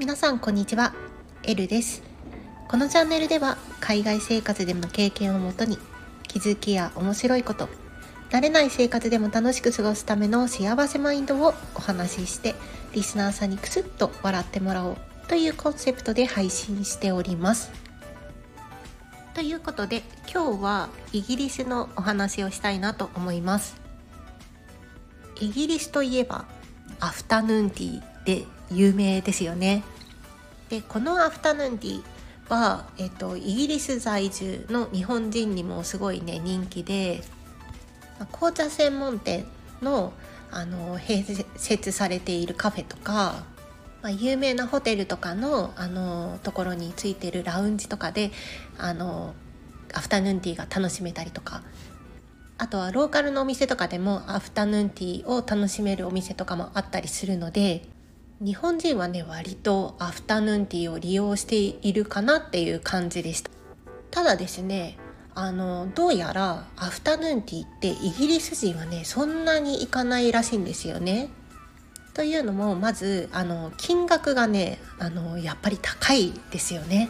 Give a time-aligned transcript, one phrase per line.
[0.00, 0.92] 皆さんこんにちは。
[1.44, 2.02] エルです。
[2.66, 5.78] このチャンネルでは海外生活での経験をもとに
[6.26, 7.68] 気づきや面白いこと
[8.30, 12.56] 慣れない生活でも楽しく過ごすための幸せマインドをお話しして
[12.94, 14.96] リスナーさんにクスッと笑ってもらおう
[15.28, 17.70] というコンセプトで配信しております。
[19.34, 23.81] ということで今日はイギリスのお話をしたいなと思います。
[25.40, 26.44] イギリスといえば
[27.00, 29.82] アフタヌーンティーで有名ですよね。
[30.68, 32.02] でこのアフタヌーンティー
[32.48, 37.22] は、えっと、イギリス在住の日本人にもすごいね人気で
[38.32, 39.44] 紅茶専門店
[39.80, 40.12] の
[40.50, 43.44] あの併設されているカフェとか、
[44.02, 48.32] まあ、有名なホテルとかのあのところについてるラウンジとかで
[48.76, 49.34] あの
[49.94, 51.62] アフタヌーンティーが楽しめたりとか
[52.62, 57.82] あとはローカルのお店とかでもアフタヌーンティーを楽しめるお店とかもあったりするので
[58.38, 63.50] 日本人はね割とアフタヌーンティーを利用しているかなっていう感じでした。
[64.12, 64.96] ただですね
[65.34, 71.30] あのどうやらアフタヌーンティーってイギリス人はねそんなに行かないらしいんですよね。
[72.14, 77.08] というのもまずあの金額がねあのやっぱり高いですよね。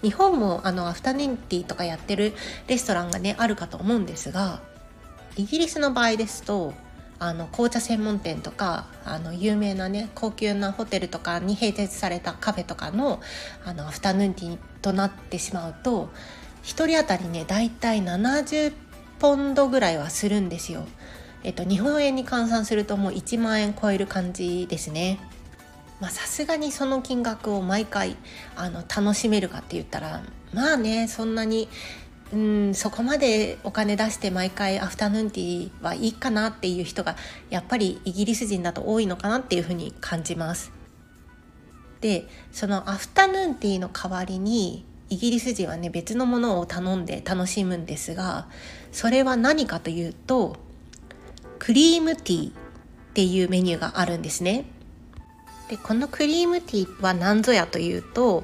[0.00, 2.32] 日本もあのアフタヌーンティーとかやってる
[2.68, 4.62] レストランがねあるかと思うんですが
[5.36, 6.74] イギリスの場合ですと
[7.18, 13.20] あの紅茶専門店とかあの有名なね高級なホテルとかに併設されたカフェとかの
[13.64, 16.10] あのアフタヌーンティーとなってしまうと
[16.64, 18.72] 1人当たりねだいたい70
[19.18, 20.86] ポンドぐらいはするんですよ。
[21.44, 25.18] えっと、日本円に換算するともう1万円超える感じですね。
[26.00, 28.16] まあさすがにその金額を毎回
[28.56, 31.68] あの楽しめるかって言ったらまあねそんなに
[32.34, 32.36] う
[32.70, 37.16] んそこまでお金出して毎回アフタヌーンティーはいいかなっていう人が
[37.48, 40.72] やっぱりイギリス人だと多いのかなっていうふうに感じます。
[42.00, 48.48] でそのアフタヌーンティーの代わりにイギリス人はね別のものを頼んで楽しむんですが
[48.90, 50.56] それは何かというと
[51.60, 52.52] クリームティーっ
[53.14, 54.64] ていうメニューがあるんですね。
[55.70, 58.42] でこのクリームティーは何ぞやというと,、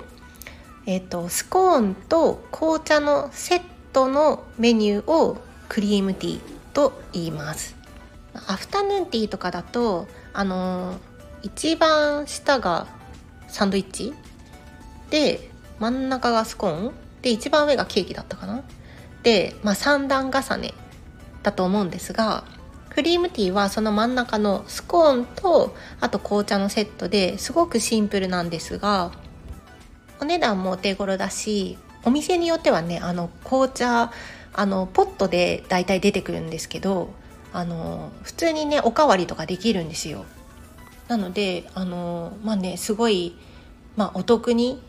[0.87, 6.41] えーと、スコーンと紅茶のセットのメニューをクリームティー
[6.73, 7.77] と言います。
[8.35, 10.97] アフタヌーンティーとかだとあの
[11.43, 12.87] 一番下が
[13.49, 14.13] サンドイッチ。
[15.11, 16.93] で真ん中がスコーン。
[17.23, 18.63] で一番上がケーキだったかな。
[19.23, 20.75] で、まあ、3段重ね
[21.43, 22.45] だと思うんですが
[22.91, 29.13] クリームティーはその真ん中のスコーンとあと紅茶のセットですごくシンプルなんですが
[30.21, 34.13] お値段もお手頃だしお店によってはねあの紅茶
[34.53, 37.11] あのポットでだいたい出てくるんですけど
[37.53, 40.25] あの普通にねおかわりとかできるんですよ。
[41.09, 43.37] なのであのまあねすごい、
[43.97, 44.81] まあ、お得に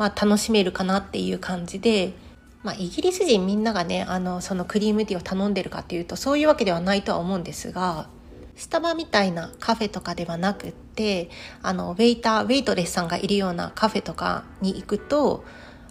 [0.00, 2.14] まあ、楽しめるかなっていう感じで、
[2.62, 8.08] まあ、イギリス人みんながねあのそのクリームティーを頼んでるかっていうとそういうわけではないとは思うんですが
[8.56, 11.28] スタバみたいなカフェとかではなくって
[11.62, 15.44] あのウェイターウェイトレスさんがいるようなカフェとかに行くと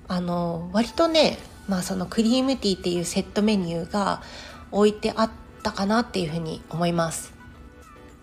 [0.09, 1.37] あの割とね、
[1.67, 4.21] まあ、そのクリームティーっていうセットメニューが
[4.71, 5.31] 置いてあっ
[5.63, 7.31] たかなっていうふうに思います。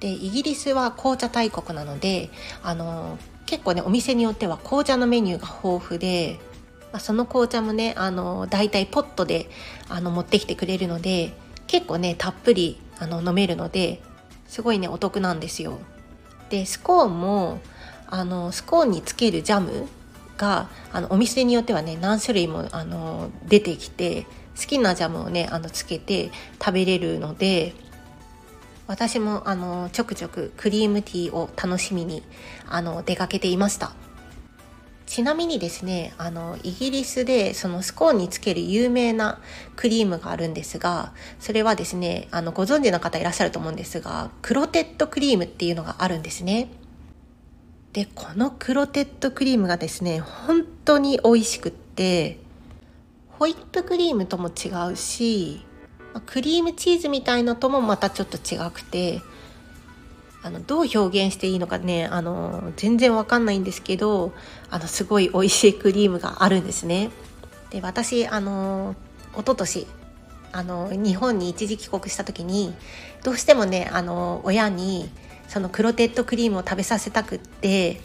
[0.01, 2.29] でイギリスは紅茶大国なので
[2.63, 6.39] あの結構ねお店によっては紅茶のメニューが豊富で、
[6.93, 9.49] まあ、その紅茶もねあの大体ポットで
[9.89, 11.35] あの持ってきてくれるので
[11.67, 14.03] 結構ねたっぷりあの飲めるので
[14.49, 15.79] すごいねお得なんですよ。
[16.51, 17.61] でスコーンも
[18.09, 19.89] あのスコーンにつけるジャム
[20.37, 24.27] があのお店によってはね何種類もあの出てきて
[24.59, 27.75] 好きなジャムをねあのつけて食べれるので
[28.87, 32.23] 私もあのちょくちょくクリームティーを楽しみに
[32.69, 33.95] あの出かけていました。
[35.07, 39.39] ちなみにですねあのイギリスでそのスコーンにつける有名な
[39.77, 46.69] クリームがあるんですがそれはですねあのご存知の方いらっしゃると思うんですがクロテッドクリームっていうのがあるんですね。
[47.97, 52.39] でこのクロテッドクリームがですね本当に美味しくって
[53.31, 55.65] ホイップクリームとも違うし
[56.27, 59.23] クリームチーズみたいのともまたちょっと違くて
[60.43, 64.35] あのどう表現していいのかねあの全然わかんないんですけど
[64.69, 67.09] あのすごい美味しいクリームがあるんですね。
[67.71, 68.95] で私あの
[69.33, 69.87] 一昨年
[70.53, 72.75] あの日本に一時帰国した時に
[73.25, 75.09] どうしてもねあの親に
[75.49, 78.01] そのクロテッドクリームを食べさせたくって、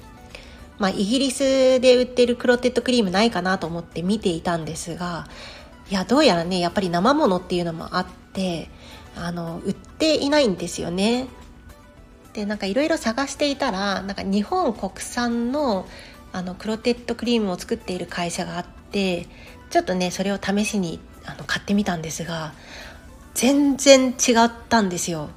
[0.78, 5.28] まあ、イギリスで売ってるクロテッドクリームないかなと思って見ていたんですが
[5.90, 8.70] いやどうやらねやっぱり生ものっていうのもあって
[9.16, 11.28] あの売っていないんですよね。
[12.34, 15.86] でなんかいろいろ探していたらなんか日本国産の
[16.32, 19.28] あのクロテッドクリームを作っている会社があって
[19.70, 22.54] ちょっとねそれを試しにあの買ってみたんですが
[23.34, 25.30] 全然違ったんですよ。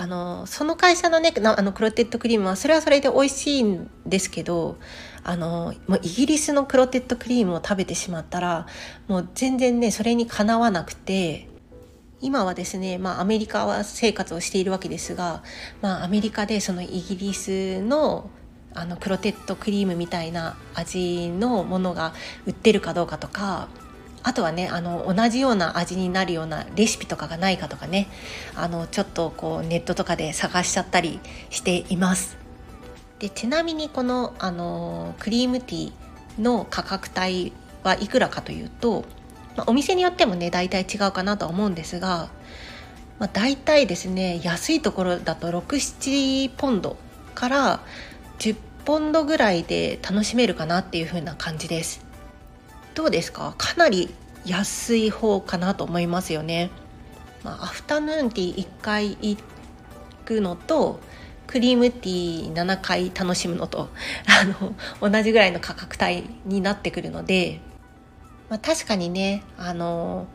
[0.00, 4.76] あのその会社のねあのクロテッドクリームはそれはそれで美味しいんですけど
[5.24, 8.68] あのもうイギリスのクロテッドクリームを食べてしまったら
[9.08, 11.48] もう全然ねそれにかなわなくて
[12.20, 15.42] 今はですね、まあ、アメリカは生活をしているわけですが、
[15.82, 18.30] まあ、アメリカでそのイギリスの
[18.74, 22.12] あのクロテッドクリームみたいな味のものが
[22.46, 23.68] 売ってるかどうかとか
[24.22, 28.08] あとはねあの同じような味になるようなレシピとかがないかとかね
[28.54, 31.20] あのちょっとこうネットとかで探しちゃったり
[31.50, 32.36] しています。
[33.18, 39.04] でちなみにこのあのクリームティーの価格帯はいくらかというと、
[39.56, 42.28] まあ、お店によってもね大体違うかなとは思うんですが、
[43.18, 46.96] まあ、大体ですね安いところだと67ポンド
[47.34, 47.80] から
[48.38, 52.07] 10ポンドぐらいで楽しめるかなっていう風な感じです。
[52.98, 53.54] どうですか？
[53.56, 54.12] かなり
[54.44, 56.68] 安い方かなと思いますよね。
[57.44, 59.38] まあ、アフタヌーンティー1回行
[60.24, 60.98] くのと
[61.46, 63.88] クリームティー7回楽しむのと
[64.26, 64.44] あ
[65.00, 67.60] の同じぐらいの価格帯になってくるので、
[68.50, 70.26] まあ、確かにねあの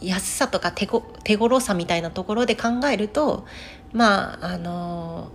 [0.00, 3.44] 安さとか手ご手頃さみたいなところで考えると
[3.92, 5.30] まああの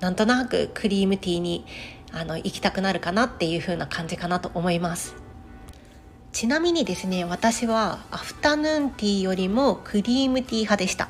[0.00, 1.66] なんとなくクリームティーに
[2.12, 5.28] あの行きたくなるかなっていう風な感じかなと思います。
[6.32, 11.08] ちなみにですね私はアフタヌーンティーよりもクリームティー派でした。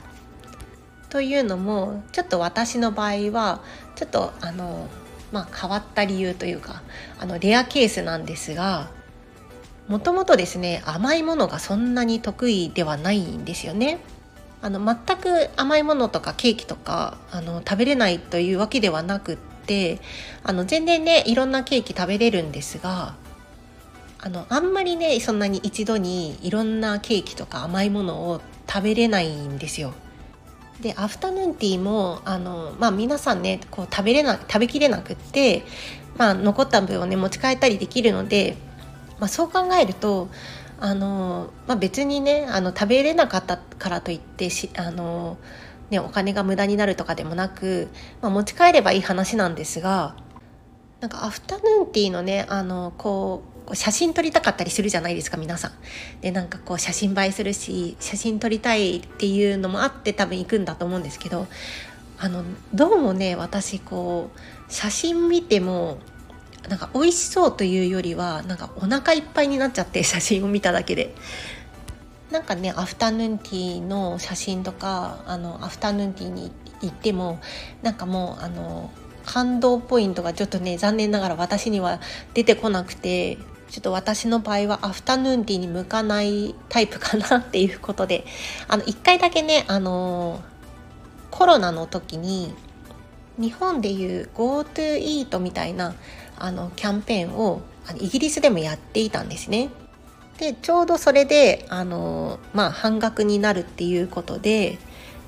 [1.10, 3.60] というのもちょっと私の場合は
[3.96, 4.88] ちょっとあの
[5.32, 6.82] まあ変わった理由というか
[7.18, 8.90] あのレアケースなんですが
[9.88, 13.98] もともとですね甘いものがそんなに得意ではないんですよね。
[14.62, 20.00] あの全く甘いものとかケーキとかあの食べれないというわけではなくって
[20.44, 23.14] あの全然ねいろんなケーキ食べれるんですが
[24.22, 29.94] あのあんまりねそんなに一度にいろんなケーキとか甘いものを食べれないんですよ。
[30.80, 35.62] でアフタヌーンティーもあの、まあ、皆さんねこう食べれな食べきれなくって、
[36.16, 38.56] まあ、残った分をね持ち帰ったりできるので、
[39.18, 40.28] まあ、そう考えると
[40.78, 45.36] あの、まあ、別にねあの食べれなかったからといってしあの、
[45.90, 47.88] ね、お金が無駄になるとかでもなく、
[48.22, 50.16] まあ、持ち帰ればいい話なんですが
[51.00, 55.72] なんかアフタヌーンティーのねあのこうこう写真撮りたかったりするじゃないですか皆さん。
[56.22, 61.46] でなんかこう写真映えするし写真撮りたいっていうのもあって多分行くんだと思うんですけど
[62.18, 62.42] あの
[62.74, 65.98] どうもね私こう写真見ても
[66.68, 71.14] なんか美味しそうというよりはなんかお腹いっぱいになっちゃって写真を見ただけで。
[72.32, 77.40] なんかねアフタヌーンティーの写真とかあのアフタヌーンティーに行っても
[77.82, 78.92] なんかもうあの
[79.26, 82.00] 感動ポイントがちょっとね残念ながら私には
[82.32, 83.36] 出てこなくて
[83.70, 88.24] ちょっと私の場合はアフタヌーンティーに向かないタイプかなっていうことで
[88.66, 90.40] あの1回だけねあの
[91.30, 92.52] コロナの時に
[93.38, 95.94] 日本でいう GoTo イートみたいな
[96.36, 97.60] あのキャンペーンを
[97.98, 99.70] イギリスでもやっていたんですね。
[100.38, 104.78] でちょうどそれであの、まあ、半額になるっていうことで、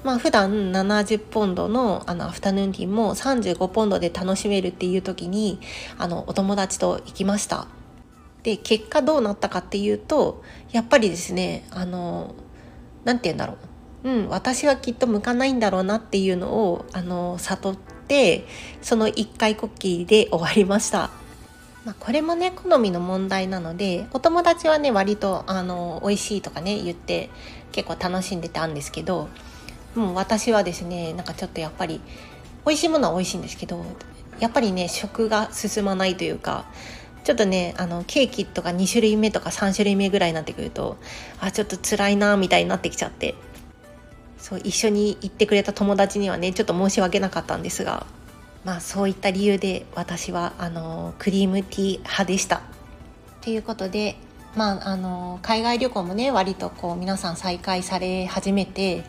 [0.05, 5.61] まあ普段70ポンドのあのアフタヌーンティーも35ポンドで楽しめるっていう時に
[5.99, 7.67] あのお友達と行きました。
[8.43, 12.35] で結果どうなったかっていうとやっぱりですねあの
[13.05, 13.57] 何て言うんだろ
[14.05, 18.47] ううん私はきっと向かないんだろうなっていうのをあの悟って
[18.81, 21.11] その一回こっきりで終わりました。
[21.85, 27.29] まあ、これもね好みの問題なのでお友達はね割とあの美味しいとかね言って
[27.73, 29.29] 結構楽しんでたんですけど
[29.97, 32.01] もう私はですねなんかちょっとやっぱり
[32.65, 33.85] 美味しいものは美味しいんですけど
[34.39, 36.67] やっぱりね食が進まないというか
[37.25, 40.97] ちょっとねあのケーキとか2種類目とか3種類目ぐらいになってくると
[41.41, 43.35] あちょっと辛いなみたいになってきちゃって
[44.39, 48.07] そう一緒に行ってくれた友達にはねちょっと申し訳なかったんですが
[48.65, 52.63] まあそういった理由で私はあのクリームティー派でした。
[53.41, 54.17] ということで
[54.55, 59.05] まああの海外旅行もね割とこう皆さん再開され始めて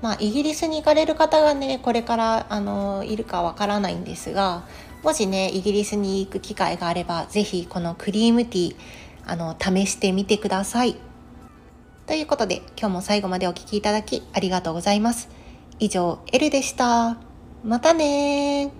[0.00, 4.62] まあ、イギリスに行かれる方がねこれからあのいるかわからないんですが
[5.02, 8.76] もしねイギリスに行く機会があればぜひこのクリームティー
[9.26, 10.96] あの試してみてください。
[12.06, 15.28] ということで今日も最後までお聴きいただきありがとうございます。
[15.78, 17.18] 以上、エルでした。
[17.62, 18.72] またね